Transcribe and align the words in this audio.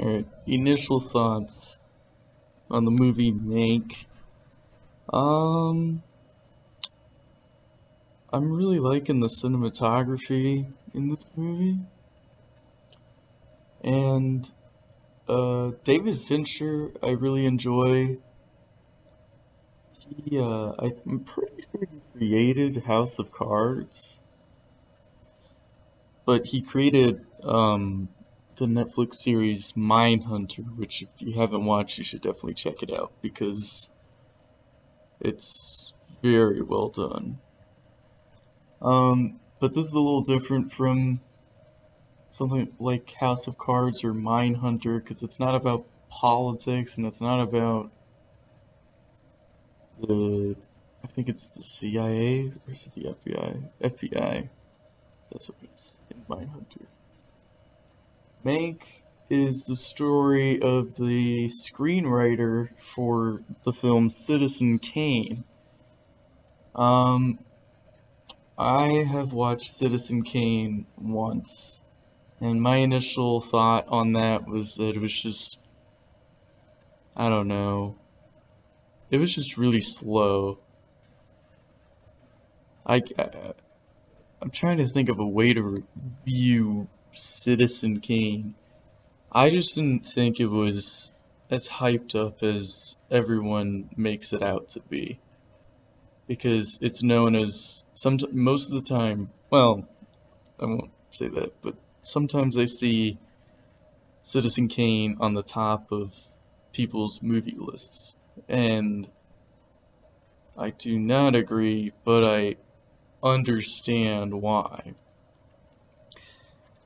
Alright, 0.00 0.26
initial 0.46 0.98
thoughts 0.98 1.76
on 2.70 2.86
the 2.86 2.90
movie 2.90 3.32
Mank. 3.32 4.06
Um, 5.12 6.02
I'm 8.32 8.50
really 8.50 8.78
liking 8.78 9.20
the 9.20 9.26
cinematography 9.26 10.64
in 10.94 11.10
this 11.10 11.26
movie. 11.36 11.80
And 13.84 14.50
uh, 15.28 15.72
David 15.84 16.18
Fincher, 16.18 16.92
I 17.02 17.10
really 17.10 17.44
enjoy. 17.44 18.16
He, 19.98 20.38
uh, 20.38 20.72
I'm 20.78 21.26
pretty 21.26 21.66
sure 21.72 21.86
he 21.90 22.18
created 22.18 22.82
House 22.84 23.18
of 23.18 23.30
Cards, 23.32 24.18
but 26.24 26.46
he 26.46 26.62
created 26.62 27.26
um, 27.42 28.08
the 28.60 28.66
Netflix 28.66 29.14
series 29.14 29.72
Mindhunter, 29.72 30.76
which 30.76 31.00
if 31.00 31.08
you 31.16 31.32
haven't 31.32 31.64
watched, 31.64 31.96
you 31.96 32.04
should 32.04 32.20
definitely 32.20 32.54
check 32.54 32.82
it 32.82 32.92
out 32.92 33.10
because 33.22 33.88
it's 35.18 35.94
very 36.22 36.60
well 36.60 36.90
done. 36.90 37.38
Um, 38.82 39.40
but 39.60 39.74
this 39.74 39.86
is 39.86 39.94
a 39.94 39.98
little 39.98 40.20
different 40.20 40.72
from 40.72 41.20
something 42.30 42.70
like 42.78 43.14
House 43.14 43.46
of 43.46 43.56
Cards 43.56 44.04
or 44.04 44.12
Mindhunter 44.12 45.02
because 45.02 45.22
it's 45.22 45.40
not 45.40 45.54
about 45.54 45.86
politics 46.10 46.98
and 46.98 47.06
it's 47.06 47.20
not 47.22 47.40
about 47.40 47.90
the 50.02 50.54
I 51.02 51.06
think 51.06 51.30
it's 51.30 51.48
the 51.48 51.62
CIA 51.62 52.52
or 52.66 52.72
is 52.74 52.86
it 52.86 52.94
the 52.94 53.14
FBI? 53.14 53.70
FBI. 53.82 54.48
That's 55.32 55.48
what 55.48 55.56
it's 55.62 55.90
in 56.10 56.20
Mindhunter. 56.28 56.86
Mank 58.44 58.80
is 59.28 59.64
the 59.64 59.76
story 59.76 60.62
of 60.62 60.96
the 60.96 61.46
screenwriter 61.46 62.70
for 62.94 63.42
the 63.64 63.72
film 63.72 64.08
Citizen 64.08 64.78
Kane. 64.78 65.44
Um, 66.74 67.38
I 68.56 69.04
have 69.06 69.34
watched 69.34 69.70
Citizen 69.70 70.22
Kane 70.22 70.86
once, 70.96 71.80
and 72.40 72.62
my 72.62 72.76
initial 72.76 73.42
thought 73.42 73.88
on 73.88 74.14
that 74.14 74.48
was 74.48 74.76
that 74.76 74.96
it 74.96 75.00
was 75.00 75.12
just, 75.12 75.58
I 77.14 77.28
don't 77.28 77.48
know, 77.48 77.96
it 79.10 79.18
was 79.18 79.34
just 79.34 79.58
really 79.58 79.82
slow. 79.82 80.60
I, 82.86 83.02
I 83.18 83.52
I'm 84.40 84.50
trying 84.50 84.78
to 84.78 84.88
think 84.88 85.10
of 85.10 85.18
a 85.18 85.26
way 85.26 85.52
to 85.52 85.62
review 86.24 86.88
Citizen 87.12 88.00
Kane. 88.00 88.54
I 89.32 89.50
just 89.50 89.74
didn't 89.74 90.06
think 90.06 90.40
it 90.40 90.46
was 90.46 91.12
as 91.50 91.68
hyped 91.68 92.14
up 92.14 92.42
as 92.42 92.96
everyone 93.10 93.90
makes 93.96 94.32
it 94.32 94.42
out 94.42 94.70
to 94.70 94.80
be. 94.80 95.18
Because 96.26 96.78
it's 96.80 97.02
known 97.02 97.34
as 97.34 97.82
some 97.94 98.18
most 98.30 98.72
of 98.72 98.82
the 98.82 98.88
time, 98.88 99.30
well, 99.50 99.88
I 100.60 100.66
won't 100.66 100.90
say 101.10 101.28
that, 101.28 101.60
but 101.60 101.74
sometimes 102.02 102.56
I 102.56 102.66
see 102.66 103.18
Citizen 104.22 104.68
Kane 104.68 105.16
on 105.20 105.34
the 105.34 105.42
top 105.42 105.90
of 105.90 106.16
people's 106.72 107.20
movie 107.20 107.56
lists. 107.58 108.14
And 108.48 109.08
I 110.56 110.70
do 110.70 110.98
not 110.98 111.34
agree, 111.34 111.92
but 112.04 112.24
I 112.24 112.56
understand 113.22 114.34
why. 114.40 114.94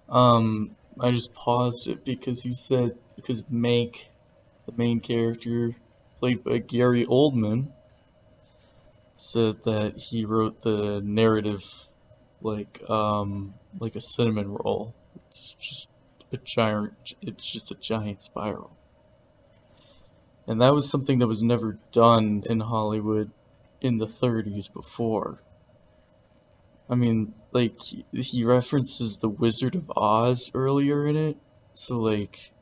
Um, 0.09 0.77
I 1.01 1.11
just 1.11 1.35
paused 1.35 1.89
it 1.89 2.05
because 2.05 2.43
he 2.43 2.53
said, 2.53 2.97
because 3.17 3.43
Mank, 3.43 3.97
the 4.67 4.73
main 4.77 5.01
character, 5.01 5.75
played 6.21 6.45
by 6.45 6.59
Gary 6.59 7.07
Oldman, 7.07 7.69
said 9.17 9.57
that 9.65 9.97
he 9.97 10.25
wrote 10.25 10.63
the 10.63 11.01
narrative 11.05 11.63
like, 12.43 12.83
um, 12.89 13.55
like 13.81 13.97
a 13.97 14.01
cinnamon 14.01 14.53
roll. 14.53 14.95
It's 15.29 15.55
just 15.61 15.89
a 16.33 16.37
giant, 16.37 16.93
it's 17.23 17.51
just 17.51 17.71
a 17.71 17.75
giant 17.75 18.23
spiral. 18.23 18.71
And 20.47 20.61
that 20.61 20.75
was 20.75 20.91
something 20.91 21.21
that 21.21 21.27
was 21.27 21.43
never 21.43 21.79
done 21.93 22.43
in 22.49 22.61
Hollywood 22.61 23.31
in 23.81 23.97
the 23.97 24.07
30s 24.07 24.69
before. 24.73 25.39
I 26.89 26.97
mean, 26.97 27.35
like, 27.53 27.81
he 27.81 28.45
references 28.45 29.19
the 29.19 29.29
Wizard 29.29 29.75
of 29.75 29.91
Oz 29.97 30.51
earlier 30.55 31.07
in 31.07 31.17
it, 31.17 31.37
so, 31.73 31.99
like, 31.99 32.53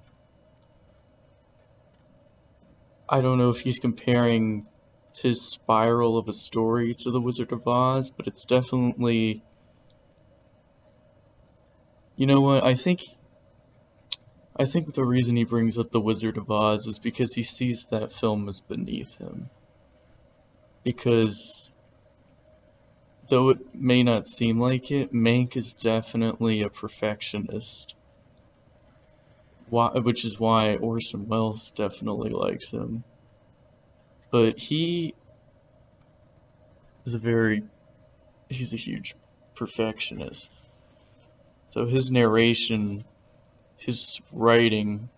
I 3.08 3.20
don't 3.20 3.38
know 3.38 3.50
if 3.50 3.60
he's 3.60 3.78
comparing 3.78 4.66
his 5.14 5.42
spiral 5.42 6.16
of 6.16 6.28
a 6.28 6.32
story 6.32 6.94
to 6.94 7.10
the 7.10 7.20
Wizard 7.20 7.52
of 7.52 7.66
Oz, 7.66 8.10
but 8.10 8.26
it's 8.26 8.44
definitely. 8.44 9.42
You 12.16 12.26
know 12.26 12.40
what? 12.40 12.64
I 12.64 12.74
think. 12.74 13.02
I 14.54 14.66
think 14.66 14.94
the 14.94 15.04
reason 15.04 15.36
he 15.36 15.44
brings 15.44 15.78
up 15.78 15.90
the 15.90 16.00
Wizard 16.00 16.36
of 16.36 16.50
Oz 16.50 16.86
is 16.86 16.98
because 16.98 17.34
he 17.34 17.42
sees 17.42 17.86
that 17.86 18.12
film 18.12 18.48
as 18.48 18.60
beneath 18.60 19.14
him. 19.16 19.50
Because 20.84 21.74
though 23.32 23.48
it 23.48 23.74
may 23.74 24.02
not 24.02 24.26
seem 24.26 24.60
like 24.60 24.90
it, 24.90 25.10
Mank 25.10 25.56
is 25.56 25.72
definitely 25.72 26.60
a 26.60 26.68
perfectionist. 26.68 27.94
Why, 29.70 29.88
which 30.00 30.26
is 30.26 30.38
why 30.38 30.76
Orson 30.76 31.26
Welles 31.28 31.70
definitely 31.70 32.28
likes 32.28 32.70
him. 32.70 33.04
But 34.30 34.58
he 34.58 35.14
is 37.06 37.14
a 37.14 37.18
very, 37.18 37.62
he's 38.50 38.74
a 38.74 38.76
huge 38.76 39.14
perfectionist. 39.56 40.50
So 41.70 41.86
his 41.86 42.10
narration, 42.10 43.02
his 43.78 44.20
writing, 44.30 45.08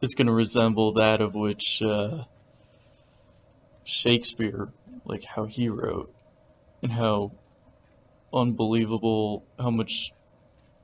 is 0.00 0.14
going 0.14 0.28
to 0.28 0.32
resemble 0.32 0.92
that 0.92 1.20
of 1.20 1.34
which 1.34 1.82
uh, 1.82 2.24
Shakespeare, 3.84 4.70
like 5.04 5.24
how 5.24 5.44
he 5.44 5.68
wrote 5.68 6.10
and 6.84 6.92
how 6.92 7.32
unbelievable 8.32 9.42
how 9.58 9.70
much 9.70 10.12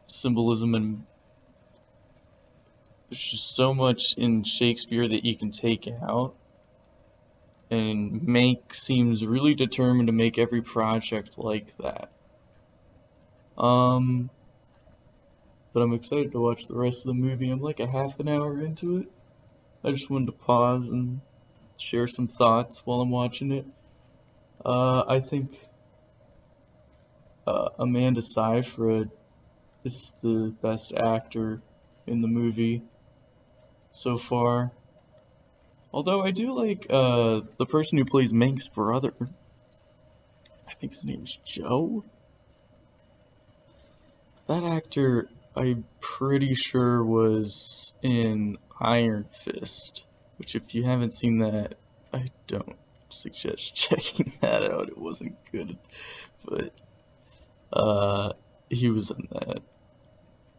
symbolism 0.07 0.75
and 0.75 1.05
there's 3.11 3.23
just 3.23 3.55
so 3.55 3.75
much 3.75 4.15
in 4.17 4.43
Shakespeare 4.43 5.07
that 5.07 5.25
you 5.25 5.37
can 5.37 5.51
take 5.51 5.89
out. 5.89 6.35
And 7.71 8.23
Mank 8.23 8.73
seems 8.73 9.25
really 9.25 9.55
determined 9.55 10.07
to 10.07 10.13
make 10.13 10.39
every 10.39 10.63
project 10.63 11.37
like 11.37 11.77
that. 11.79 12.11
Um, 13.59 14.31
but 15.75 15.81
I'm 15.81 15.93
excited 15.93 16.33
to 16.33 16.41
watch 16.41 16.67
the 16.67 16.77
rest 16.77 17.01
of 17.01 17.09
the 17.09 17.15
movie. 17.15 17.51
I'm 17.51 17.61
like 17.61 17.81
a 17.81 17.87
half 17.87 18.19
an 18.21 18.29
hour 18.29 18.61
into 18.63 18.99
it. 18.99 19.09
I 19.85 19.91
just 19.91 20.09
wanted 20.09 20.27
to 20.27 20.33
pause 20.33 20.89
and 20.89 21.21
share 21.79 22.07
some 22.07 22.29
thoughts 22.29 22.81
while 22.85 23.01
I'm 23.01 23.11
watching 23.11 23.53
it. 23.53 23.67
Uh, 24.65 25.05
I 25.07 25.21
think 25.21 25.59
uh, 27.51 27.69
Amanda 27.79 28.23
Seyfried 28.23 29.11
is 29.85 30.13
the 30.23 30.55
best 30.63 30.93
actor 30.93 31.61
in 32.07 32.23
the 32.23 32.29
movie 32.29 32.83
so 33.93 34.17
far. 34.17 34.71
Although 35.93 36.23
I 36.23 36.31
do 36.31 36.53
like 36.53 36.87
uh, 36.89 37.41
the 37.59 37.67
person 37.67 37.99
who 37.99 38.05
plays 38.05 38.33
Mank's 38.33 38.69
brother. 38.69 39.15
I 40.69 40.75
think 40.75 40.93
his 40.93 41.05
name 41.05 41.25
is 41.25 41.37
Joe. 41.45 42.05
That 44.47 44.63
actor, 44.63 45.29
I'm 45.57 45.85
pretty 46.01 46.55
sure 46.55 47.05
was 47.05 47.93
in 48.03 48.59
Iron 48.81 49.27
Fist, 49.45 50.05
which 50.37 50.55
if 50.55 50.75
you 50.75 50.85
haven't 50.85 51.13
seen 51.13 51.39
that, 51.39 51.75
I 52.13 52.31
don't 52.47 52.77
suggest 53.09 53.75
checking 53.75 54.33
that 54.41 54.63
out. 54.63 54.89
It 54.89 54.99
wasn't 54.99 55.37
good, 55.51 55.77
but 56.45 56.73
uh, 57.81 58.33
he 58.69 58.91
was 58.91 59.11
in 59.11 59.27
that. 59.33 59.63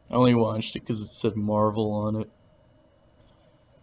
I 0.09 0.13
only 0.13 0.33
watched 0.33 0.75
it 0.75 0.79
because 0.79 1.01
it 1.01 1.13
said 1.13 1.35
Marvel 1.35 1.91
on 1.91 2.21
it. 2.21 2.29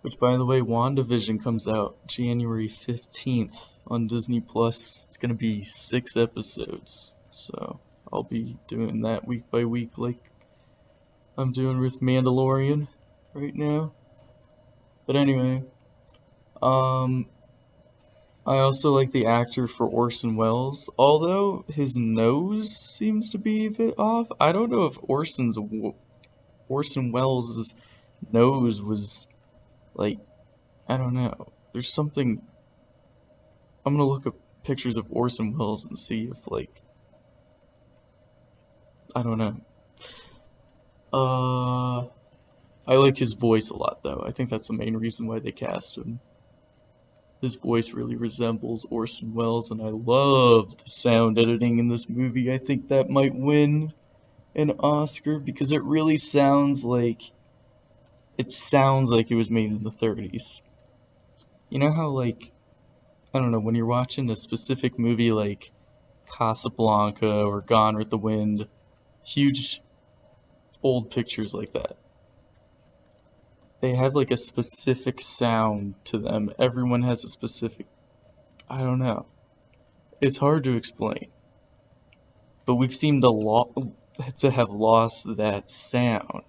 Which, 0.03 0.19
by 0.19 0.37
the 0.37 0.45
way, 0.45 0.61
WandaVision 0.61 1.43
comes 1.43 1.69
out 1.69 1.97
January 2.07 2.69
15th 2.69 3.57
on 3.87 4.09
Disney 4.09 4.41
Plus. 4.41 5.05
It's 5.07 5.19
to 5.19 5.35
be 5.35 5.63
six 5.63 6.17
episodes. 6.17 7.13
So, 7.31 7.81
I'll 8.13 8.25
be 8.25 8.57
doing 8.67 9.03
that 9.03 9.27
week 9.27 9.51
by 9.51 9.65
week 9.65 9.99
like 9.99 10.19
I'm 11.37 11.53
doing 11.53 11.79
with 11.79 12.01
Mandalorian 12.01 12.89
right 13.35 13.55
now. 13.55 13.93
But 15.07 15.17
anyway, 15.17 15.63
um, 16.61 17.27
I 18.49 18.61
also 18.61 18.95
like 18.95 19.13
the 19.13 19.27
actor 19.27 19.67
for 19.67 19.87
Orson 19.87 20.35
Welles, 20.35 20.89
although 20.99 21.67
his 21.69 21.99
nose 21.99 22.75
seems 22.75 23.33
to 23.33 23.39
be 23.39 23.67
a 23.67 23.71
bit 23.71 23.99
off. 23.99 24.29
I 24.41 24.53
don't 24.53 24.71
know 24.71 24.87
if 24.87 24.97
Orson's 25.03 25.59
Orson 26.67 27.13
Welles' 27.13 27.75
nose 28.33 28.81
was 28.81 29.29
like 29.95 30.19
I 30.89 30.97
don't 30.97 31.13
know. 31.13 31.53
There's 31.75 31.93
something. 31.93 32.41
I'm 33.85 33.93
gonna 33.93 34.09
look 34.09 34.27
up 34.27 34.37
pictures 34.65 34.97
of 34.97 35.09
Orson 35.11 35.59
Welles 35.59 35.85
and 35.85 35.99
see 35.99 36.31
if 36.33 36.51
like 36.51 36.75
I 39.15 39.23
don't 39.25 39.37
know. 39.37 39.61
Uh, 41.13 41.99
I 42.91 42.97
like 42.97 43.19
his 43.19 43.35
voice 43.35 43.69
a 43.69 43.77
lot 43.77 44.03
though. 44.03 44.25
I 44.27 44.31
think 44.31 44.49
that's 44.49 44.69
the 44.69 44.75
main 44.75 44.97
reason 44.97 45.27
why 45.27 45.41
they 45.41 45.53
cast 45.53 45.99
him. 45.99 46.21
His 47.41 47.55
voice 47.55 47.93
really 47.93 48.17
resembles 48.17 48.87
Orson 48.91 49.33
Welles, 49.33 49.71
and 49.71 49.81
I 49.81 49.91
love 49.91 50.77
the 50.77 50.91
sound 50.91 51.39
editing 51.39 51.79
in 51.79 51.89
this 51.89 52.09
movie. 52.09 52.53
I 52.53 52.59
think 52.59 52.89
that 52.89 53.09
might 53.09 53.35
win 53.35 53.93
an 54.57 54.73
Oscar 54.81 55.39
because 55.39 55.71
it 55.71 55.85
really 55.85 56.17
sounds 56.17 56.85
like 56.85 57.23
it 58.37 58.53
sounds 58.53 59.11
like 59.11 59.31
it 59.31 59.37
was 59.37 59.51
made 59.51 59.71
in 59.71 59.85
the 59.85 59.91
30s. 59.91 60.63
You 61.71 61.79
know 61.79 61.93
how 61.93 62.09
like 62.09 62.51
I 63.33 63.39
don't 63.39 63.53
know 63.53 63.61
when 63.61 63.77
you're 63.77 63.87
watching 63.87 64.31
a 64.31 64.37
specific 64.37 64.99
movie 64.99 65.31
like 65.31 65.71
Casablanca 66.37 67.43
or 67.45 67.61
Gone 67.61 67.97
with 67.97 68.11
the 68.11 68.19
Wind, 68.19 68.67
huge 69.25 69.81
old 70.83 71.11
pictures 71.11 71.55
like 71.55 71.73
that. 71.75 71.97
They 73.81 73.95
have 73.95 74.15
like 74.15 74.31
a 74.31 74.37
specific 74.37 75.21
sound 75.21 75.95
to 76.05 76.19
them. 76.19 76.53
Everyone 76.59 77.03
has 77.03 77.25
a 77.25 77.29
specific 77.29 77.87
I 78.69 78.79
don't 78.79 78.99
know. 78.99 79.27
It's 80.21 80.37
hard 80.37 80.65
to 80.65 80.77
explain. 80.77 81.29
But 82.67 82.75
we've 82.75 82.95
seemed 82.95 83.23
to, 83.23 83.31
lo- 83.31 83.95
to 84.39 84.51
have 84.51 84.69
lost 84.69 85.37
that 85.37 85.71
sound. 85.71 86.43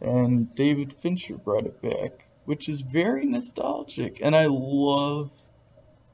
And 0.00 0.54
David 0.54 0.92
Fincher 0.92 1.36
brought 1.36 1.66
it 1.66 1.82
back, 1.82 2.26
which 2.44 2.68
is 2.68 2.82
very 2.82 3.26
nostalgic. 3.26 4.18
And 4.20 4.36
I 4.36 4.46
love 4.46 5.30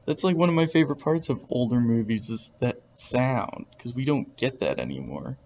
that's 0.06 0.25
like 0.25 0.37
one 0.37 0.49
of 0.49 0.55
my 0.55 0.67
favorite 0.67 1.00
parts 1.00 1.29
of 1.29 1.41
older 1.50 1.79
movies 1.79 2.31
is 2.31 2.50
that 2.61 2.81
sound 2.94 3.67
because 3.77 3.94
we 3.94 4.05
don't 4.05 4.37
get 4.37 4.61
that 4.61 4.79
anymore. 4.79 5.37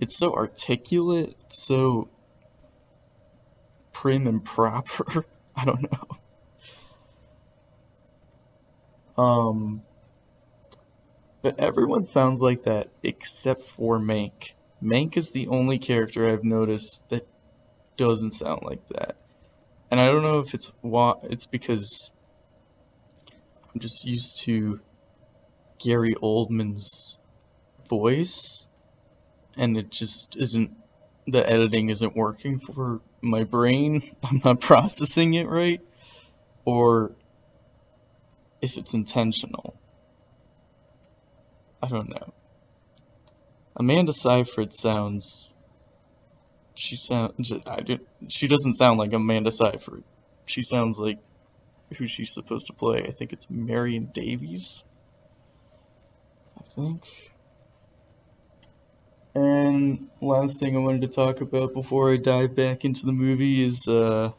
It's 0.00 0.16
so 0.16 0.34
articulate, 0.34 1.36
so 1.48 2.08
prim 3.92 4.26
and 4.26 4.44
proper. 4.44 5.24
I 5.56 5.64
don't 5.64 5.90
know. 5.92 6.18
Um, 9.22 9.82
but 11.42 11.58
everyone 11.60 12.06
sounds 12.06 12.40
like 12.40 12.64
that 12.64 12.88
except 13.02 13.62
for 13.62 13.98
Mank. 13.98 14.52
Mank 14.82 15.16
is 15.16 15.30
the 15.30 15.48
only 15.48 15.78
character 15.78 16.28
I've 16.28 16.44
noticed 16.44 17.08
that 17.10 17.26
doesn't 17.96 18.30
sound 18.30 18.62
like 18.62 18.86
that. 18.88 19.16
And 19.90 20.00
I 20.00 20.06
don't 20.06 20.22
know 20.22 20.38
if 20.38 20.54
it's 20.54 20.72
why 20.80 21.14
it's 21.24 21.46
because 21.46 22.10
I'm 23.74 23.80
just 23.80 24.04
used 24.04 24.38
to 24.44 24.80
Gary 25.78 26.14
Oldman's 26.14 27.18
voice 27.88 28.66
and 29.56 29.76
it 29.76 29.90
just 29.90 30.36
isn't 30.36 30.72
the 31.26 31.48
editing 31.48 31.90
isn't 31.90 32.16
working 32.16 32.60
for 32.60 33.00
my 33.20 33.44
brain. 33.44 34.16
I'm 34.22 34.40
not 34.44 34.60
processing 34.60 35.34
it 35.34 35.48
right 35.48 35.80
or 36.64 37.12
if 38.60 38.76
it's 38.76 38.94
intentional. 38.94 39.74
I 41.82 41.88
don't 41.88 42.10
know. 42.10 42.32
Amanda 43.76 44.12
Seyfried 44.12 44.72
sounds. 44.72 45.54
She 46.74 46.96
sounds. 46.96 47.52
I 47.66 47.98
she 48.28 48.48
doesn't 48.48 48.74
sound 48.74 48.98
like 48.98 49.12
Amanda 49.12 49.50
Seyfried. 49.50 50.04
She 50.46 50.62
sounds 50.62 50.98
like 50.98 51.18
who 51.96 52.06
she's 52.06 52.32
supposed 52.32 52.66
to 52.66 52.72
play. 52.72 53.04
I 53.06 53.12
think 53.12 53.32
it's 53.32 53.48
Marion 53.50 54.10
Davies. 54.12 54.84
I 56.58 56.62
think. 56.74 57.02
And 59.34 60.08
last 60.20 60.58
thing 60.58 60.76
I 60.76 60.80
wanted 60.80 61.02
to 61.02 61.08
talk 61.08 61.40
about 61.40 61.72
before 61.72 62.12
I 62.12 62.16
dive 62.16 62.56
back 62.56 62.84
into 62.84 63.06
the 63.06 63.12
movie 63.12 63.62
is 63.62 63.86
uh, 63.86 64.32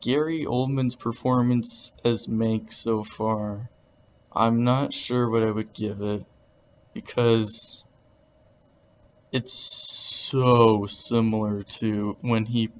Gary 0.00 0.44
Oldman's 0.44 0.94
performance 0.94 1.92
as 2.04 2.28
Mank 2.28 2.72
so 2.72 3.02
far. 3.02 3.68
I'm 4.32 4.62
not 4.62 4.92
sure 4.92 5.28
what 5.28 5.42
I 5.42 5.50
would 5.50 5.72
give 5.72 6.00
it 6.00 6.24
because 6.94 7.84
it's 9.32 9.52
so 9.52 10.86
similar 10.86 11.64
to 11.64 12.16
when 12.20 12.46
he 12.46 12.70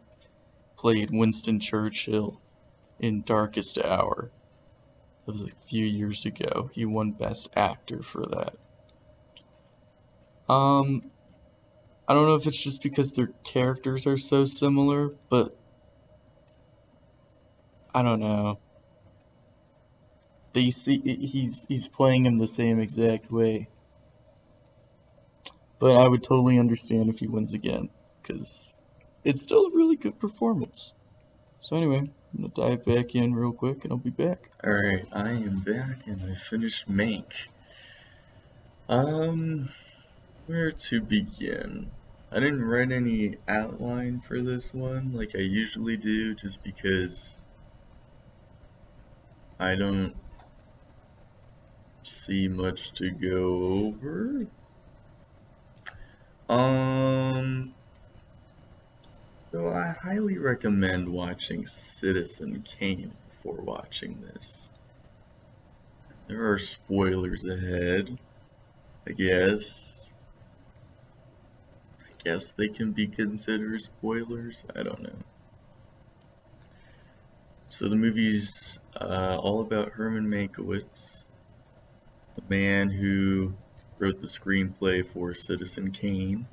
played 0.76 1.10
Winston 1.10 1.58
Churchill 1.58 2.40
in 3.00 3.22
Darkest 3.22 3.78
Hour. 3.78 4.30
That 5.26 5.32
was 5.32 5.42
a 5.42 5.66
few 5.66 5.84
years 5.84 6.26
ago. 6.26 6.70
He 6.72 6.84
won 6.84 7.10
Best 7.10 7.50
Actor 7.56 8.02
for 8.02 8.24
that. 8.26 8.54
Um, 10.52 11.10
I 12.06 12.12
don't 12.12 12.26
know 12.26 12.34
if 12.34 12.46
it's 12.46 12.62
just 12.62 12.82
because 12.82 13.12
their 13.12 13.28
characters 13.44 14.06
are 14.06 14.18
so 14.18 14.44
similar, 14.44 15.10
but 15.30 15.56
I 17.94 18.02
don't 18.02 18.20
know. 18.20 18.58
They 20.52 20.70
see 20.70 20.98
he's 20.98 21.64
he's 21.66 21.88
playing 21.88 22.26
him 22.26 22.36
the 22.36 22.46
same 22.46 22.80
exact 22.80 23.32
way. 23.32 23.68
But 25.78 25.96
I 25.96 26.06
would 26.06 26.22
totally 26.22 26.58
understand 26.58 27.08
if 27.08 27.20
he 27.20 27.26
wins 27.26 27.54
again, 27.54 27.88
because 28.20 28.70
it's 29.24 29.42
still 29.42 29.66
a 29.66 29.70
really 29.70 29.96
good 29.96 30.18
performance. 30.18 30.92
So 31.60 31.76
anyway, 31.76 31.98
I'm 31.98 32.12
gonna 32.36 32.48
dive 32.48 32.84
back 32.84 33.14
in 33.14 33.34
real 33.34 33.52
quick 33.52 33.84
and 33.84 33.92
I'll 33.92 33.98
be 33.98 34.10
back. 34.10 34.50
Alright, 34.62 35.06
I 35.12 35.30
am 35.30 35.60
back 35.60 36.06
and 36.06 36.22
I 36.30 36.34
finished 36.34 36.90
Mank. 36.90 37.32
Um, 38.88 39.70
where 40.46 40.72
to 40.72 41.00
begin? 41.00 41.90
I 42.30 42.40
didn't 42.40 42.64
write 42.64 42.92
any 42.92 43.36
outline 43.46 44.20
for 44.20 44.40
this 44.40 44.72
one 44.72 45.12
like 45.12 45.34
I 45.34 45.40
usually 45.40 45.96
do 45.96 46.34
just 46.34 46.62
because 46.64 47.38
I 49.60 49.74
don't 49.76 50.14
see 52.02 52.48
much 52.48 52.92
to 52.94 53.10
go 53.10 53.86
over. 53.86 54.46
Um, 56.48 57.74
so 59.52 59.68
I 59.68 59.94
highly 60.02 60.38
recommend 60.38 61.08
watching 61.08 61.66
Citizen 61.66 62.64
Kane 62.78 63.12
before 63.28 63.60
watching 63.62 64.20
this. 64.20 64.68
There 66.28 66.50
are 66.50 66.58
spoilers 66.58 67.44
ahead, 67.44 68.18
I 69.06 69.12
guess. 69.12 70.01
Guess 72.24 72.52
they 72.52 72.68
can 72.68 72.92
be 72.92 73.08
considered 73.08 73.82
spoilers, 73.82 74.64
I 74.76 74.84
don't 74.84 75.02
know. 75.02 75.16
So 77.68 77.88
the 77.88 77.96
movie's 77.96 78.78
uh, 78.94 79.38
all 79.40 79.60
about 79.60 79.92
Herman 79.92 80.28
Mankiewicz, 80.28 81.24
the 82.36 82.42
man 82.48 82.90
who 82.90 83.54
wrote 83.98 84.20
the 84.20 84.26
screenplay 84.26 85.04
for 85.04 85.34
Citizen 85.34 85.90
Kane. 85.90 86.46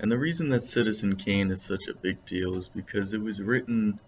And 0.00 0.10
the 0.10 0.18
reason 0.18 0.48
that 0.50 0.64
Citizen 0.64 1.16
Kane 1.16 1.50
is 1.50 1.62
such 1.62 1.86
a 1.88 1.94
big 1.94 2.24
deal 2.24 2.56
is 2.56 2.66
because 2.66 3.12
it 3.12 3.20
was 3.20 3.40
written, 3.40 4.00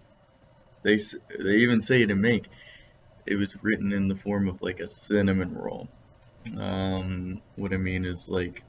they, 0.82 0.98
they 1.38 1.56
even 1.58 1.80
say 1.80 2.02
it 2.02 2.10
in 2.10 2.18
Mank, 2.18 2.46
it 3.26 3.36
was 3.36 3.54
written 3.62 3.92
in 3.92 4.08
the 4.08 4.16
form 4.16 4.48
of 4.48 4.62
like 4.62 4.80
a 4.80 4.88
cinnamon 4.88 5.54
roll. 5.54 5.88
Um, 6.58 7.42
what 7.54 7.72
I 7.72 7.76
mean 7.76 8.04
is 8.04 8.28
like, 8.28 8.64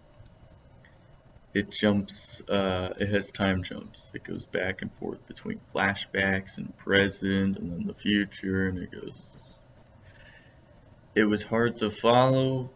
it 1.53 1.69
jumps, 1.69 2.41
uh, 2.49 2.93
it 2.99 3.09
has 3.09 3.31
time 3.31 3.63
jumps. 3.63 4.09
It 4.13 4.23
goes 4.23 4.45
back 4.45 4.81
and 4.81 4.91
forth 4.95 5.25
between 5.27 5.61
flashbacks 5.73 6.57
and 6.57 6.75
present 6.77 7.57
and 7.57 7.71
then 7.71 7.87
the 7.87 7.93
future 7.93 8.67
and 8.67 8.79
it 8.79 8.91
goes 8.91 9.37
it 11.15 11.25
was 11.25 11.43
hard 11.43 11.77
to 11.77 11.89
follow 11.89 12.71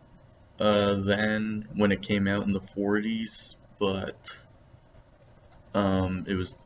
uh, 0.60 0.96
then 0.96 1.68
when 1.76 1.92
it 1.92 2.02
came 2.02 2.28
out 2.28 2.46
in 2.46 2.54
the 2.54 2.60
40s, 2.60 3.56
but 3.80 4.18
um, 5.74 6.26
it 6.28 6.36
was 6.36 6.58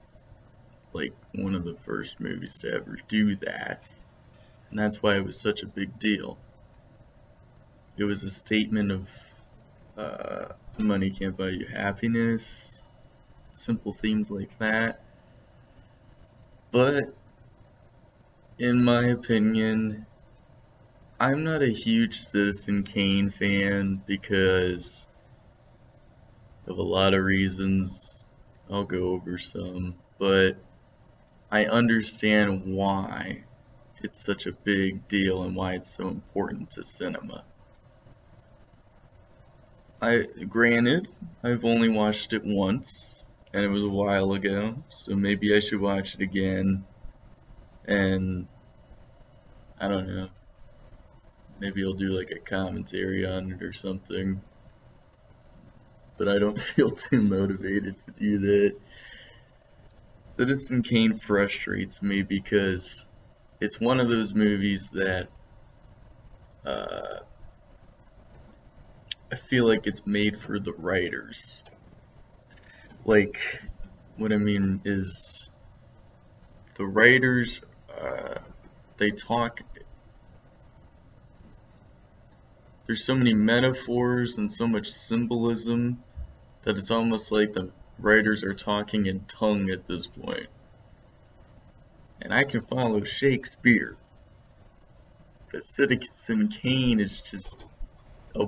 like 0.94 1.14
one 1.36 1.56
of 1.56 1.64
the 1.64 1.76
first 1.76 2.20
movies 2.20 2.60
to 2.60 2.74
ever 2.74 2.98
do 3.08 3.36
that, 3.38 3.94
and 4.70 4.80
that's 4.80 5.02
why 5.02 5.16
it 5.16 5.26
was 5.26 5.40
such 5.40 5.64
a 5.64 5.68
big 5.68 5.98
deal. 6.00 6.38
It 7.98 8.06
was 8.06 8.24
a 8.24 8.30
statement 8.30 8.92
of 8.92 9.10
uh, 9.98 10.54
money 10.80 11.12
can't 11.12 11.38
buy 11.38 11.50
you 11.50 11.68
happiness, 11.68 12.84
simple 13.54 13.94
themes 13.94 14.32
like 14.32 14.58
that. 14.60 15.04
But 16.72 17.16
in 18.58 18.84
my 18.84 19.08
opinion, 19.08 20.06
I'm 21.20 21.44
not 21.44 21.62
a 21.62 21.70
huge 21.70 22.16
Citizen 22.18 22.84
Kane 22.84 23.30
fan 23.30 24.02
because 24.06 25.08
of 26.66 26.78
a 26.78 26.84
lot 26.84 27.14
of 27.14 27.24
reasons. 27.24 28.24
I'll 28.70 28.86
go 28.86 29.10
over 29.10 29.38
some, 29.38 30.02
but 30.18 30.58
I 31.52 31.66
understand 31.66 32.64
why 32.66 33.44
it's 34.02 34.24
such 34.24 34.46
a 34.46 34.52
big 34.54 35.08
deal 35.08 35.44
and 35.44 35.56
why 35.56 35.74
it's 35.74 35.96
so 35.96 36.08
important 36.08 36.72
to 36.72 36.84
cinema. 36.84 37.46
I 40.02 40.26
granted, 40.50 41.10
I've 41.44 41.64
only 41.64 41.90
watched 41.90 42.34
it 42.34 42.42
once, 42.44 43.22
and 43.54 43.64
it 43.64 43.68
was 43.68 43.84
a 43.84 43.90
while 43.90 44.34
ago, 44.34 44.84
so 44.90 45.16
maybe 45.16 45.56
I 45.56 45.60
should 45.60 45.80
watch 45.80 46.16
it 46.16 46.22
again. 46.22 46.86
And 47.86 48.48
I 49.80 49.88
don't 49.88 50.08
know. 50.08 50.30
Maybe 51.60 51.84
I'll 51.84 51.94
do 51.94 52.18
like 52.18 52.32
a 52.32 52.40
commentary 52.40 53.26
on 53.28 53.52
it 53.52 53.62
or 53.62 53.74
something. 53.74 54.42
But 56.18 56.28
I 56.28 56.40
don't 56.40 56.60
feel 56.76 56.90
too 56.90 57.22
motivated 57.22 57.96
to 58.06 58.12
do 58.12 58.40
that. 58.40 58.76
Citizen 60.40 60.82
Kane 60.82 61.14
frustrates 61.14 62.02
me 62.02 62.24
because 62.24 63.06
it's 63.60 63.80
one 63.80 64.00
of 64.00 64.10
those 64.10 64.34
movies 64.34 64.90
that 64.94 65.28
uh, 66.66 67.20
I 69.32 69.38
feel 69.38 69.66
like 69.66 69.88
it's 69.88 70.06
made 70.06 70.38
for 70.38 70.60
the 70.60 70.74
writers. 70.74 71.58
Like, 73.06 73.40
what 74.18 74.34
I 74.34 74.38
mean 74.38 74.82
is, 74.84 75.50
the 76.76 76.86
writers, 76.86 77.62
uh, 77.98 78.40
they 78.98 79.12
talk. 79.12 79.62
There's 82.86 83.06
so 83.06 83.16
many 83.16 83.34
metaphors 83.34 84.38
and 84.38 84.52
so 84.52 84.68
much 84.68 84.90
symbolism 84.90 86.04
that 86.64 86.78
it's 86.78 86.92
almost 86.92 87.32
like 87.32 87.54
the 87.54 87.72
writers 87.98 88.44
are 88.44 88.54
talking 88.54 89.06
in 89.06 89.22
tongue 89.22 89.70
at 89.70 89.88
this 89.88 90.08
point. 90.08 90.48
And 92.22 92.34
I 92.34 92.44
can 92.44 92.62
follow 92.62 93.04
Shakespeare. 93.06 93.96
But 95.54 95.66
Citizen 95.66 96.50
Kane 96.50 97.00
is 97.00 97.22
just 97.22 97.66
a 98.36 98.46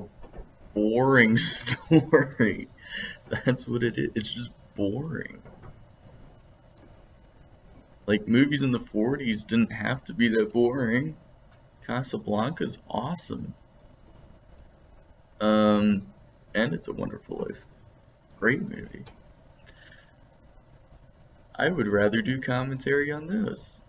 boring 0.74 1.38
story. 1.38 2.70
That's 3.30 3.68
what 3.68 3.84
it 3.84 3.98
is. 3.98 4.12
It's 4.15 4.34
just 4.34 4.51
boring. 4.75 5.42
Like, 8.06 8.27
movies 8.27 8.63
in 8.63 8.72
the 8.72 8.80
40s 8.80 9.46
didn't 9.48 9.72
have 9.72 10.03
to 10.06 10.13
be 10.13 10.30
that 10.30 10.53
boring. 10.53 11.18
Casablanca's 11.88 12.80
awesome. 12.89 13.56
Um, 15.42 16.13
and 16.53 16.74
It's 16.74 16.88
a 16.88 16.94
Wonderful 16.94 17.46
Life. 17.48 17.63
Great 18.38 18.62
movie. 18.62 19.06
I 21.56 21.70
would 21.70 21.88
rather 21.88 22.22
do 22.22 22.42
commentary 22.42 23.12
on 23.12 23.27
this. 23.27 23.82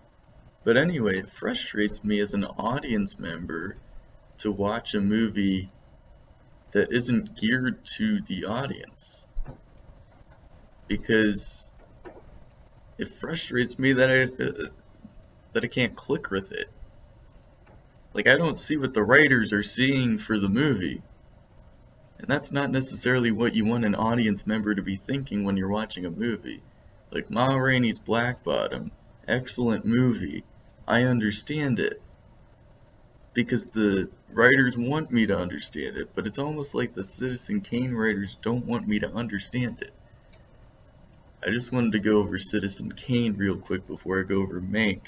But 0.65 0.77
anyway, 0.77 1.19
it 1.19 1.31
frustrates 1.31 2.05
me 2.05 2.21
as 2.21 2.35
an 2.35 2.45
audience 2.45 3.19
member 3.19 3.77
to 4.39 4.53
watch 4.53 4.95
a 4.95 5.01
movie 5.01 5.74
that 6.75 6.93
isn't 6.93 7.37
geared 7.37 7.85
to 7.97 8.21
the 8.27 8.45
audience. 8.45 9.25
Because 10.89 11.73
it 12.99 13.09
frustrates 13.09 13.79
me 13.79 13.95
that 13.95 14.11
I 14.11 14.23
uh, 14.25 14.69
that 15.55 15.65
I 15.65 15.69
can't 15.69 15.97
click 15.97 16.31
with 16.31 16.53
it. 16.53 16.69
Like 18.13 18.29
I 18.29 18.37
don't 18.37 18.59
see 18.59 18.77
what 18.77 18.93
the 18.93 19.03
writers 19.03 19.53
are 19.53 19.63
seeing 19.63 20.19
for 20.19 20.39
the 20.39 20.49
movie. 20.49 21.03
And 22.19 22.29
that's 22.29 22.53
not 22.53 22.71
necessarily 22.71 23.31
what 23.31 23.55
you 23.55 23.65
want 23.65 23.85
an 23.85 23.95
audience 23.95 24.47
member 24.47 24.75
to 24.75 24.83
be 24.83 24.97
thinking 24.97 25.45
when 25.45 25.57
you're 25.57 25.69
watching 25.69 26.07
a 26.07 26.11
movie. 26.11 26.63
Like 27.11 27.31
Ma 27.31 27.55
Rainey's 27.55 28.01
Black 28.01 28.45
Bottom, 28.45 28.91
excellent 29.27 29.85
movie. 29.85 30.45
I 30.87 31.03
understand 31.03 31.79
it 31.79 32.03
because 33.35 33.65
the 33.67 34.09
writers 34.33 34.79
want 34.79 35.11
me 35.11 35.27
to 35.27 35.37
understand 35.37 35.97
it, 35.97 36.11
but 36.15 36.27
it's 36.27 36.39
almost 36.39 36.75
like 36.75 36.95
the 36.95 37.05
Citizen 37.05 37.61
Kane 37.61 37.93
writers 37.93 38.37
don't 38.41 38.65
want 38.65 38.87
me 38.87 39.01
to 39.01 39.13
understand 39.13 39.83
it. 39.83 39.93
I 41.45 41.51
just 41.51 41.73
wanted 41.73 41.93
to 41.93 41.99
go 41.99 42.19
over 42.19 42.39
Citizen 42.39 42.93
Kane 42.93 43.37
real 43.37 43.57
quick 43.57 43.87
before 43.87 44.21
I 44.21 44.23
go 44.23 44.41
over 44.41 44.61
Mank 44.61 45.01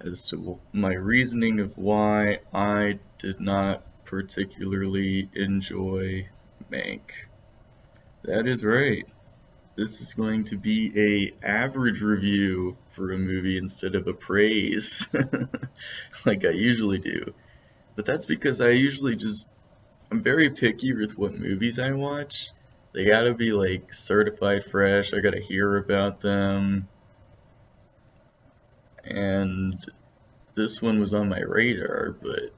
as 0.00 0.28
to 0.28 0.58
my 0.72 0.94
reasoning 0.94 1.60
of 1.60 1.76
why 1.76 2.38
I 2.54 3.00
did 3.18 3.40
not 3.40 3.82
particularly 4.04 5.28
enjoy 5.34 6.28
Mank. 6.70 7.02
That 8.22 8.46
is 8.46 8.64
right. 8.64 9.04
This 9.74 10.00
is 10.00 10.14
going 10.14 10.44
to 10.44 10.56
be 10.56 11.34
a 11.42 11.46
average 11.46 12.00
review 12.00 12.78
for 12.92 13.12
a 13.12 13.18
movie 13.18 13.58
instead 13.58 13.94
of 13.94 14.06
a 14.06 14.14
praise 14.14 15.06
like 16.24 16.44
I 16.46 16.50
usually 16.50 16.98
do. 16.98 17.34
But 17.96 18.04
that's 18.04 18.26
because 18.26 18.60
I 18.60 18.70
usually 18.70 19.16
just, 19.16 19.48
I'm 20.10 20.22
very 20.22 20.50
picky 20.50 20.92
with 20.92 21.18
what 21.18 21.34
movies 21.34 21.78
I 21.78 21.92
watch. 21.92 22.50
They 22.92 23.06
gotta 23.06 23.34
be 23.34 23.52
like 23.52 23.92
certified 23.92 24.64
fresh, 24.64 25.12
I 25.12 25.20
gotta 25.20 25.40
hear 25.40 25.76
about 25.78 26.20
them. 26.20 26.88
And 29.04 29.84
this 30.54 30.80
one 30.80 31.00
was 31.00 31.14
on 31.14 31.28
my 31.28 31.40
radar, 31.40 32.16
but 32.20 32.52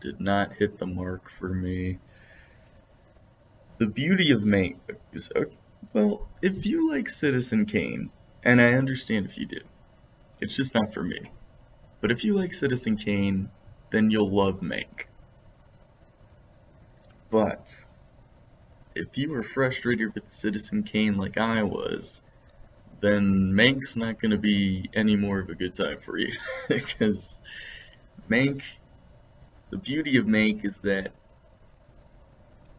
did 0.00 0.20
not 0.20 0.54
hit 0.54 0.78
the 0.78 0.86
mark 0.86 1.30
for 1.30 1.48
me. 1.48 1.98
The 3.78 3.86
beauty 3.86 4.32
of 4.32 4.42
Mank 4.42 4.76
is, 5.12 5.30
well, 5.92 6.28
if 6.42 6.66
you 6.66 6.90
like 6.90 7.08
Citizen 7.08 7.66
Kane, 7.66 8.10
and 8.42 8.60
I 8.60 8.72
understand 8.72 9.26
if 9.26 9.38
you 9.38 9.46
do, 9.46 9.60
it's 10.40 10.56
just 10.56 10.74
not 10.74 10.92
for 10.92 11.02
me. 11.02 11.20
But 12.00 12.10
if 12.10 12.24
you 12.24 12.34
like 12.34 12.52
Citizen 12.52 12.96
Kane, 12.96 13.50
then 13.90 14.10
you'll 14.10 14.30
love 14.30 14.60
Mank. 14.60 15.06
But 17.30 17.74
if 18.94 19.16
you 19.18 19.30
were 19.30 19.42
frustrated 19.42 20.14
with 20.14 20.32
Citizen 20.32 20.82
Kane 20.82 21.16
like 21.16 21.38
I 21.38 21.62
was, 21.62 22.20
then 23.00 23.52
Mank's 23.52 23.96
not 23.96 24.20
going 24.20 24.32
to 24.32 24.38
be 24.38 24.90
any 24.94 25.16
more 25.16 25.38
of 25.38 25.48
a 25.48 25.54
good 25.54 25.74
time 25.74 25.98
for 26.00 26.18
you. 26.18 26.32
because 26.68 27.40
Mank, 28.28 28.62
the 29.70 29.76
beauty 29.76 30.16
of 30.16 30.26
Mank 30.26 30.64
is 30.64 30.80
that, 30.80 31.12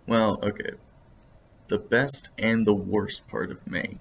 well, 0.08 0.39
okay, 0.44 0.72
the 1.68 1.78
best 1.78 2.30
and 2.38 2.66
the 2.66 2.74
worst 2.74 3.28
part 3.28 3.51
of 3.51 3.63
Mank 3.66 4.00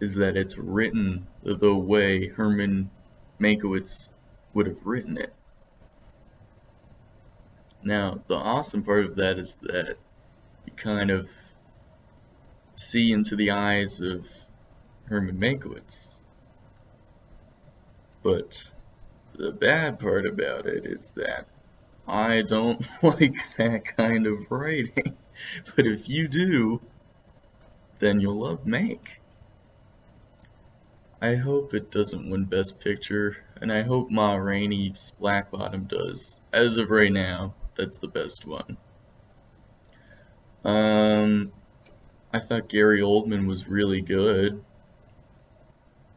is 0.00 0.14
that 0.14 0.36
it's 0.36 0.56
written 0.56 1.26
the 1.42 1.74
way 1.74 2.28
Herman 2.28 2.90
Mankiewicz 3.40 4.08
would 4.54 4.66
have 4.66 4.86
written 4.86 5.18
it. 5.18 5.32
Now, 7.88 8.20
the 8.26 8.36
awesome 8.36 8.82
part 8.82 9.06
of 9.06 9.16
that 9.16 9.38
is 9.38 9.56
that 9.62 9.96
you 10.66 10.72
kind 10.76 11.10
of 11.10 11.26
see 12.74 13.12
into 13.12 13.34
the 13.34 13.52
eyes 13.52 14.02
of 14.02 14.28
Herman 15.06 15.40
Mankiewicz. 15.40 16.10
But 18.22 18.70
the 19.38 19.52
bad 19.52 20.00
part 20.00 20.26
about 20.26 20.66
it 20.66 20.84
is 20.84 21.12
that 21.12 21.46
I 22.06 22.42
don't 22.42 22.86
like 23.02 23.36
that 23.56 23.96
kind 23.96 24.26
of 24.26 24.50
writing. 24.50 25.16
But 25.76 25.86
if 25.86 26.08
you 26.08 26.26
do, 26.28 26.82
then 28.00 28.20
you'll 28.20 28.40
love 28.40 28.64
Mank. 28.66 28.98
I 31.22 31.36
hope 31.36 31.72
it 31.72 31.92
doesn't 31.92 32.28
win 32.28 32.44
Best 32.44 32.80
Picture, 32.80 33.36
and 33.60 33.72
I 33.72 33.82
hope 33.82 34.10
Ma 34.10 34.34
Rainey's 34.34 35.14
Black 35.20 35.52
Bottom 35.52 35.84
does. 35.84 36.40
As 36.52 36.76
of 36.76 36.90
right 36.90 37.12
now, 37.12 37.54
that's 37.78 37.98
the 37.98 38.08
best 38.08 38.44
one. 38.44 38.76
Um, 40.64 41.52
I 42.32 42.40
thought 42.40 42.68
Gary 42.68 43.00
Oldman 43.00 43.46
was 43.46 43.68
really 43.68 44.02
good. 44.02 44.62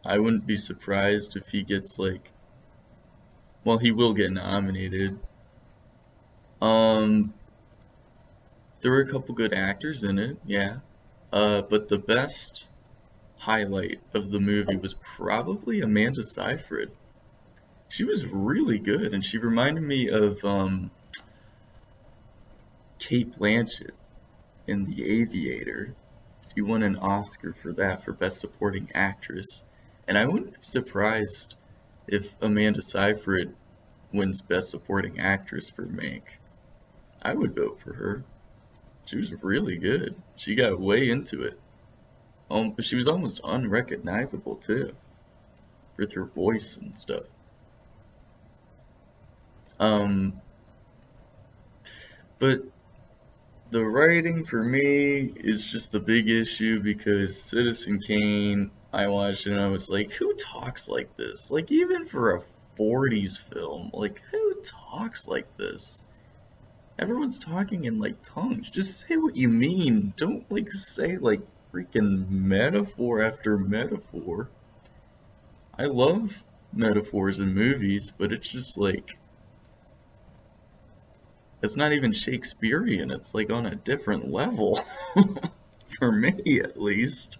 I 0.03 0.17
wouldn't 0.17 0.47
be 0.47 0.57
surprised 0.57 1.37
if 1.37 1.47
he 1.47 1.63
gets 1.63 1.99
like, 1.99 2.31
well, 3.63 3.77
he 3.77 3.91
will 3.91 4.13
get 4.13 4.31
nominated. 4.31 5.19
Um, 6.59 7.33
there 8.81 8.91
were 8.91 9.01
a 9.01 9.11
couple 9.11 9.35
good 9.35 9.53
actors 9.53 10.03
in 10.03 10.17
it, 10.17 10.37
yeah. 10.45 10.77
Uh, 11.31 11.61
but 11.61 11.87
the 11.87 11.99
best 11.99 12.67
highlight 13.37 14.01
of 14.13 14.31
the 14.31 14.39
movie 14.39 14.75
was 14.75 14.95
probably 14.95 15.81
Amanda 15.81 16.23
Seyfried. 16.23 16.89
She 17.89 18.03
was 18.03 18.25
really 18.25 18.79
good, 18.79 19.13
and 19.13 19.23
she 19.23 19.37
reminded 19.37 19.83
me 19.83 20.09
of 20.09 20.43
um, 20.43 20.89
Cate 23.01 23.37
Blanchett 23.37 23.95
in 24.67 24.85
The 24.85 25.03
Aviator. 25.21 25.95
She 26.53 26.61
won 26.61 26.83
an 26.83 26.97
Oscar 26.97 27.53
for 27.61 27.73
that 27.73 28.05
for 28.05 28.13
Best 28.13 28.39
Supporting 28.39 28.89
Actress. 28.93 29.63
And 30.07 30.17
I 30.17 30.25
wouldn't 30.25 30.53
be 30.53 30.59
surprised 30.61 31.55
if 32.07 32.33
Amanda 32.41 32.81
Seyfried 32.81 33.51
wins 34.13 34.41
Best 34.41 34.69
Supporting 34.69 35.19
Actress 35.19 35.69
for 35.69 35.83
Mank. 35.83 36.21
I 37.21 37.33
would 37.33 37.55
vote 37.55 37.79
for 37.81 37.93
her. 37.93 38.23
She 39.05 39.17
was 39.17 39.33
really 39.43 39.77
good. 39.77 40.15
She 40.35 40.55
got 40.55 40.79
way 40.79 41.09
into 41.09 41.41
it. 41.41 41.59
Um, 42.51 42.71
but 42.71 42.85
she 42.85 42.97
was 42.97 43.07
almost 43.07 43.41
unrecognizable 43.43 44.57
too, 44.57 44.93
with 45.97 46.13
her 46.13 46.25
voice 46.25 46.77
and 46.77 46.97
stuff. 46.97 47.23
Um, 49.79 50.39
but 52.37 52.61
the 53.71 53.83
writing 53.83 54.43
for 54.43 54.61
me 54.61 55.31
is 55.33 55.63
just 55.63 55.93
the 55.93 55.99
big 55.99 56.29
issue 56.29 56.81
because 56.81 57.41
Citizen 57.41 57.99
Kane, 58.01 58.69
I 58.91 59.07
watched 59.07 59.47
it 59.47 59.53
and 59.53 59.61
I 59.61 59.69
was 59.69 59.89
like, 59.89 60.11
who 60.11 60.33
talks 60.33 60.89
like 60.89 61.15
this? 61.15 61.49
Like, 61.49 61.71
even 61.71 62.05
for 62.05 62.35
a 62.35 62.43
40s 62.77 63.37
film, 63.39 63.89
like, 63.93 64.21
who 64.29 64.55
talks 64.61 65.25
like 65.25 65.55
this? 65.55 66.03
Everyone's 66.99 67.39
talking 67.39 67.85
in 67.85 67.97
like 67.97 68.21
tongues. 68.23 68.69
Just 68.69 69.07
say 69.07 69.15
what 69.15 69.35
you 69.37 69.47
mean. 69.47 70.13
Don't 70.17 70.51
like 70.51 70.71
say 70.71 71.17
like 71.17 71.41
freaking 71.73 72.29
metaphor 72.29 73.23
after 73.23 73.57
metaphor. 73.57 74.49
I 75.79 75.85
love 75.85 76.43
metaphors 76.73 77.39
in 77.39 77.55
movies, 77.55 78.13
but 78.15 78.33
it's 78.33 78.51
just 78.51 78.77
like 78.77 79.17
it's 81.61 81.75
not 81.75 81.93
even 81.93 82.11
Shakespearean. 82.11 83.11
It's 83.11 83.33
like 83.33 83.51
on 83.51 83.65
a 83.65 83.75
different 83.75 84.31
level 84.31 84.83
for 85.99 86.11
me 86.11 86.61
at 86.63 86.81
least. 86.81 87.37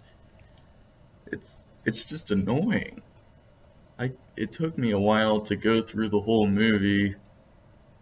It's 1.26 1.64
it's 1.84 2.04
just 2.04 2.30
annoying. 2.30 3.02
I 3.98 4.12
it 4.36 4.52
took 4.52 4.78
me 4.78 4.92
a 4.92 4.98
while 4.98 5.40
to 5.42 5.56
go 5.56 5.82
through 5.82 6.10
the 6.10 6.20
whole 6.20 6.46
movie 6.46 7.16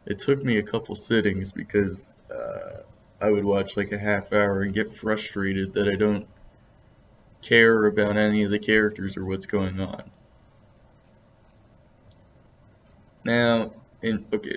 it 0.07 0.19
took 0.19 0.43
me 0.43 0.59
a 0.59 0.62
couple 0.62 0.95
sittings 0.95 1.53
because 1.53 2.17
uh, 2.35 2.83
I 3.21 3.31
would 3.31 3.45
watch 3.45 3.77
like 3.77 3.93
a 3.93 3.99
half 3.99 4.33
hour 4.33 4.62
and 4.62 4.75
get 4.75 4.93
frustrated 4.93 5.75
that 5.75 5.89
I 5.89 5.95
don't 5.95 6.27
care 7.43 7.87
about 7.87 8.17
any 8.17 8.43
of 8.45 8.50
the 8.50 8.59
characters 8.59 9.17
or 9.17 9.25
what's 9.25 9.47
going 9.47 9.81
on. 9.81 10.11
Now, 13.25 13.73
in 14.03 14.25
okay, 14.33 14.57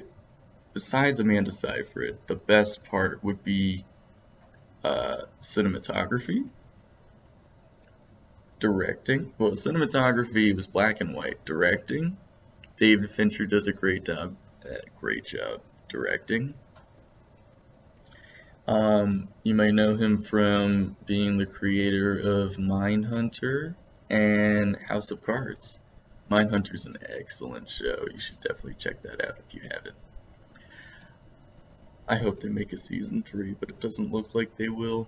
besides 0.73 1.19
Amanda 1.19 1.51
Seyfried, 1.51 2.17
the 2.27 2.35
best 2.35 2.83
part 2.83 3.23
would 3.23 3.43
be 3.43 3.85
uh, 4.83 5.23
cinematography, 5.41 6.49
directing. 8.59 9.33
Well, 9.37 9.51
cinematography 9.51 10.55
was 10.55 10.67
black 10.67 11.01
and 11.01 11.15
white. 11.15 11.43
Directing, 11.45 12.17
David 12.75 13.11
Fincher 13.11 13.45
does 13.45 13.67
a 13.67 13.73
great 13.73 14.05
job 14.05 14.35
great 14.99 15.25
job 15.25 15.61
directing. 15.89 16.53
Um, 18.67 19.27
you 19.43 19.53
might 19.53 19.73
know 19.73 19.95
him 19.95 20.21
from 20.21 20.95
being 21.05 21.37
the 21.37 21.45
creator 21.45 22.17
of 22.17 22.55
Mindhunter 22.55 23.75
and 24.09 24.77
House 24.77 25.11
of 25.11 25.21
Cards. 25.21 25.79
Mindhunter's 26.31 26.85
an 26.85 26.97
excellent 27.01 27.69
show. 27.69 28.05
You 28.11 28.19
should 28.19 28.39
definitely 28.39 28.75
check 28.75 29.01
that 29.03 29.25
out 29.25 29.35
if 29.45 29.53
you 29.53 29.61
haven't. 29.63 29.95
I 32.07 32.17
hope 32.17 32.41
they 32.41 32.49
make 32.49 32.73
a 32.73 32.77
season 32.77 33.23
three, 33.23 33.55
but 33.59 33.69
it 33.69 33.79
doesn't 33.79 34.11
look 34.11 34.35
like 34.35 34.57
they 34.57 34.69
will. 34.69 35.07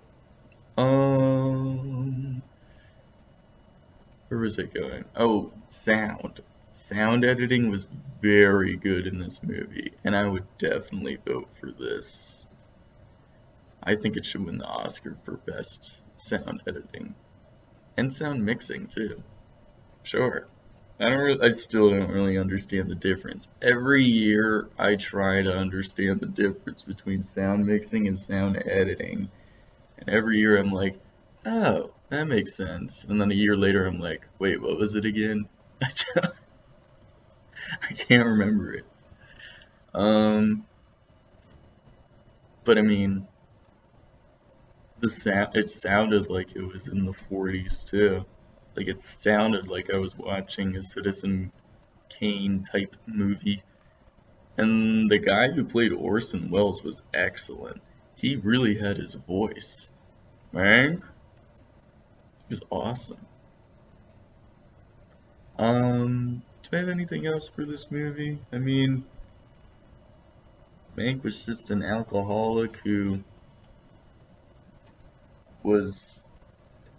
Um, 0.78 2.42
where 4.28 4.40
was 4.40 4.58
it 4.58 4.74
going? 4.74 5.04
Oh, 5.14 5.52
sound 5.68 6.40
sound 6.72 7.24
editing 7.24 7.70
was 7.70 7.86
very 8.20 8.76
good 8.76 9.06
in 9.06 9.18
this 9.18 9.42
movie, 9.42 9.92
and 10.04 10.14
I 10.14 10.26
would 10.26 10.44
definitely 10.58 11.16
vote 11.26 11.48
for 11.60 11.70
this. 11.72 12.44
I 13.82 13.96
think 13.96 14.16
it 14.16 14.24
should 14.24 14.44
win 14.44 14.58
the 14.58 14.66
Oscar 14.66 15.16
for 15.24 15.32
best 15.32 16.00
sound 16.16 16.62
editing 16.66 17.14
and 17.96 18.12
sound 18.12 18.44
mixing 18.44 18.86
too. 18.88 19.22
Sure. 20.02 20.46
I 20.98 21.10
don't 21.10 21.18
really, 21.18 21.42
I 21.42 21.50
still 21.50 21.90
don't 21.90 22.10
really 22.10 22.38
understand 22.38 22.88
the 22.88 22.94
difference. 22.94 23.48
Every 23.60 24.04
year 24.04 24.68
I 24.78 24.96
try 24.96 25.42
to 25.42 25.52
understand 25.52 26.20
the 26.20 26.26
difference 26.26 26.82
between 26.82 27.22
sound 27.22 27.66
mixing 27.66 28.06
and 28.06 28.18
sound 28.18 28.56
editing. 28.56 29.28
And 29.98 30.08
every 30.08 30.38
year 30.38 30.56
I'm 30.56 30.72
like, 30.72 30.98
"Oh, 31.44 31.90
that 32.08 32.26
makes 32.26 32.56
sense." 32.56 33.04
And 33.04 33.20
then 33.20 33.30
a 33.30 33.34
year 33.34 33.56
later 33.56 33.86
I'm 33.86 34.00
like, 34.00 34.26
"Wait, 34.38 34.60
what 34.60 34.78
was 34.78 34.94
it 34.94 35.04
again?" 35.04 35.48
I 35.82 36.32
can't 37.94 38.26
remember 38.26 38.72
it. 38.72 38.86
Um, 39.92 40.66
but 42.64 42.78
I 42.78 42.82
mean, 42.82 43.26
the 45.00 45.10
sound 45.10 45.56
it 45.56 45.70
sounded 45.70 46.30
like 46.30 46.56
it 46.56 46.62
was 46.62 46.88
in 46.88 47.04
the 47.04 47.12
40s 47.12 47.84
too. 47.84 48.24
Like 48.76 48.88
it 48.88 49.00
sounded 49.00 49.68
like 49.68 49.92
I 49.92 49.96
was 49.96 50.16
watching 50.16 50.76
a 50.76 50.82
Citizen 50.82 51.50
Kane 52.10 52.62
type 52.62 52.94
movie. 53.06 53.62
And 54.58 55.08
the 55.08 55.18
guy 55.18 55.50
who 55.50 55.64
played 55.64 55.92
Orson 55.92 56.50
Welles 56.50 56.82
was 56.82 57.02
excellent. 57.12 57.80
He 58.14 58.36
really 58.36 58.76
had 58.76 58.96
his 58.96 59.14
voice. 59.14 59.90
Man, 60.52 61.02
he 62.48 62.54
was 62.54 62.60
awesome. 62.70 63.26
Um, 65.58 66.42
do 66.62 66.76
I 66.76 66.80
have 66.80 66.88
anything 66.88 67.26
else 67.26 67.48
for 67.48 67.64
this 67.64 67.90
movie? 67.90 68.38
I 68.52 68.58
mean, 68.58 69.04
Mank 70.96 71.22
was 71.22 71.38
just 71.38 71.70
an 71.70 71.82
alcoholic 71.82 72.76
who 72.78 73.20
was 75.62 76.22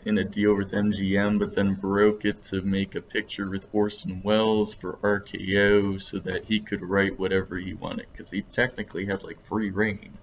in 0.08 0.17
a 0.17 0.24
deal 0.24 0.56
with 0.56 0.72
MGM, 0.72 1.38
but 1.38 1.54
then 1.54 1.74
broke 1.74 2.24
it 2.24 2.41
to 2.41 2.62
make 2.62 2.96
a 2.96 3.02
picture 3.02 3.50
with 3.50 3.67
Orson 3.74 4.22
Welles 4.24 4.74
for 4.74 4.93
RKO 5.04 6.02
so 6.02 6.20
that 6.20 6.46
he 6.46 6.62
could 6.62 6.82
write 6.82 7.20
whatever 7.20 7.58
he 7.58 7.74
wanted, 7.74 8.08
because 8.12 8.30
he 8.30 8.41
technically 8.41 9.06
had 9.06 9.24
like 9.24 9.46
free 9.46 9.70
reign. 9.70 10.17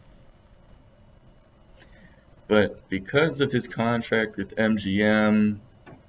But 2.48 2.88
because 2.88 3.42
of 3.42 3.52
his 3.52 3.68
contract 3.68 4.36
with 4.36 4.56
MGM, 4.56 5.58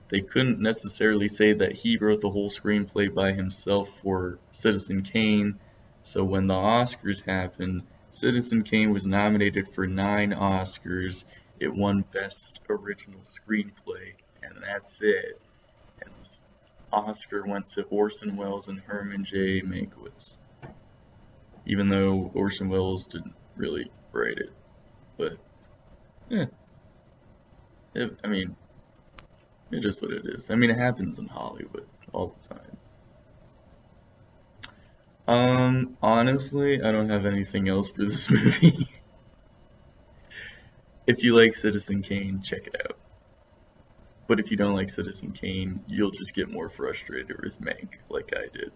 they 0.08 0.22
couldn't 0.22 0.60
necessarily 0.62 1.28
say 1.28 1.52
that 1.54 1.74
he 1.74 1.98
wrote 1.98 2.22
the 2.22 2.30
whole 2.30 2.50
screenplay 2.50 3.14
by 3.14 3.34
himself 3.34 3.90
for 4.02 4.40
Citizen 4.52 5.02
Kane. 5.02 5.60
So 6.02 6.24
when 6.24 6.48
the 6.48 6.54
Oscars 6.54 7.26
happened, 7.26 7.84
Citizen 8.10 8.64
Kane 8.64 8.92
was 8.92 9.06
nominated 9.06 9.68
for 9.68 9.86
nine 9.86 10.32
Oscars. 10.32 11.26
It 11.60 11.74
won 11.74 12.04
Best 12.13 12.62
Original 12.70 13.22
Screenplay, 13.22 14.13
and 14.44 14.62
that's 14.62 15.02
it. 15.02 15.41
And 16.02 16.12
Oscar 16.91 17.46
went 17.46 17.68
to 17.70 17.84
Orson 17.84 18.36
Welles 18.36 18.68
and 18.68 18.80
Herman 18.80 19.24
J. 19.24 19.62
Mankiewicz. 19.62 20.38
Even 21.65 21.89
though 21.89 22.32
Orson 22.34 22.70
Welles 22.70 23.08
didn't 23.08 23.36
really 23.56 23.89
write 24.12 24.38
it. 24.38 24.52
But, 25.18 25.38
yeah. 26.30 26.46
It, 27.94 28.18
I 28.24 28.28
mean, 28.28 28.56
it 29.72 29.78
is 29.78 29.84
just 29.84 30.02
what 30.02 30.12
it 30.12 30.26
is. 30.26 30.52
I 30.52 30.56
mean, 30.56 30.70
it 30.70 30.78
happens 30.78 31.18
in 31.18 31.28
Hollywood 31.28 31.88
all 32.12 32.36
the 32.41 32.56
time. 32.56 32.78
Um, 35.28 35.98
honestly, 36.02 36.82
I 36.82 36.91
don't 36.91 37.10
have 37.10 37.26
anything 37.26 37.68
else 37.68 37.89
for 37.89 38.06
this 38.06 38.30
movie. 38.32 38.88
If 41.08 41.24
you 41.24 41.36
like 41.36 41.54
Citizen 41.54 42.02
Kane, 42.02 42.41
check 42.41 42.68
it 42.68 42.76
out. 42.84 42.98
But 44.28 44.39
if 44.39 44.50
you 44.52 44.58
don't 44.58 44.76
like 44.76 44.89
Citizen 44.89 45.32
Kane, 45.32 45.84
you'll 45.88 46.12
just 46.12 46.34
get 46.34 46.50
more 46.50 46.70
frustrated 46.70 47.39
with 47.41 47.62
Mank, 47.62 48.00
like 48.10 48.34
I 48.36 48.48
did. 48.52 48.72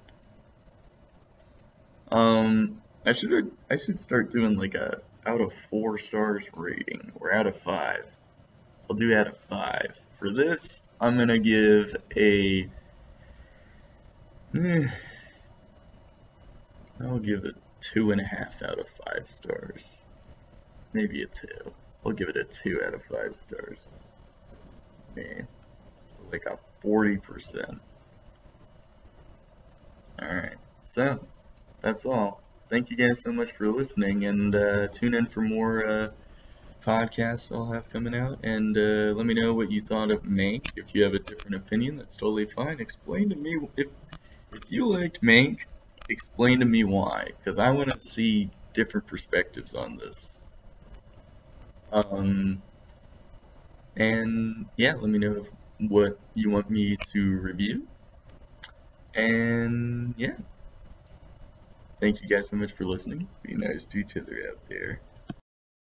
Um, 2.12 2.82
I 3.06 3.14
should 3.14 3.52
I 3.70 3.78
should 3.78 4.00
start 4.00 4.32
doing 4.32 4.58
like 4.58 4.76
a 4.76 5.02
out 5.26 5.42
of 5.42 5.54
four 5.54 5.98
stars 5.98 6.50
rating 6.56 7.12
or 7.16 7.34
out 7.34 7.48
of 7.48 7.60
five. 7.60 8.06
I'll 8.90 8.96
do 8.96 9.16
out 9.16 9.28
of 9.28 9.38
five. 9.50 10.00
For 10.18 10.32
this, 10.32 10.82
I'm 11.00 11.18
to 11.28 11.40
give 11.40 11.96
a... 12.16 12.68
Eh, 14.56 14.88
I'll 17.02 17.20
give 17.20 17.46
it 17.46 17.56
two 17.80 18.12
and 18.12 18.20
a 18.20 18.26
half 18.26 18.62
out 18.62 18.80
of 18.80 18.88
five 19.06 19.28
stars. 19.28 19.84
Maybe 20.92 21.22
a 21.22 21.28
two. 21.28 21.72
I'll 22.06 22.12
give 22.12 22.30
it 22.30 22.38
a 22.38 22.44
two 22.44 22.82
out 22.86 22.94
of 22.94 23.04
five 23.04 23.36
stars. 23.36 23.78
Man, 25.16 25.48
it's 26.06 26.20
like 26.32 26.46
a 26.46 26.58
40%. 26.86 27.80
Alright, 30.22 30.56
so 30.86 31.20
that's 31.82 32.06
all. 32.06 32.42
Thank 32.70 32.92
you 32.92 32.98
guys 32.98 33.22
so 33.22 33.32
much 33.32 33.52
for 33.52 33.68
listening, 33.68 34.26
and 34.26 34.54
uh, 34.54 34.88
tune 34.88 35.16
in 35.16 35.26
for 35.28 35.42
more 35.42 35.86
uh, 35.86 36.10
podcasts 36.86 37.56
I'll 37.56 37.72
have 37.72 37.90
coming 37.90 38.16
out, 38.16 38.40
and 38.44 38.78
uh, 38.78 39.14
let 39.16 39.26
me 39.26 39.34
know 39.34 39.54
what 39.54 39.72
you 39.72 39.82
thought 39.82 40.12
of 40.12 40.24
Mank. 40.24 40.74
If 40.76 40.94
you 40.94 41.04
have 41.04 41.14
a 41.14 41.20
different 41.20 41.56
opinion, 41.56 41.98
that's 41.98 42.16
totally 42.16 42.46
fine. 42.46 42.80
Explain 42.80 43.30
to 43.30 43.36
me 43.36 43.60
if 43.78 43.88
if 44.52 44.72
you 44.72 44.88
liked 44.88 45.22
Mank. 45.22 45.62
Explain 46.10 46.60
to 46.60 46.66
me 46.66 46.84
why, 46.84 47.30
because 47.38 47.60
I 47.60 47.72
want 47.72 47.92
to 47.92 48.00
see 48.00 48.50
different 48.74 49.08
perspectives 49.08 49.74
on 49.74 49.98
this. 49.98 50.39
Um, 51.92 52.64
And 53.96 54.72
yeah, 54.78 54.96
let 54.96 55.12
me 55.12 55.20
know 55.20 55.46
what 55.78 56.20
you 56.34 56.50
want 56.50 56.72
me 56.72 56.98
to 57.14 57.40
review. 57.40 57.88
And 59.14 60.16
yeah. 60.18 60.38
Thank 62.02 62.22
you 62.22 62.28
guys 62.28 62.50
so 62.50 62.58
much 62.58 62.74
for 62.74 62.84
listening. 62.86 63.30
Be 63.42 63.56
nice 63.56 63.86
to 63.88 64.00
each 64.00 64.18
other 64.18 64.38
out 64.52 64.60
there. 64.68 65.02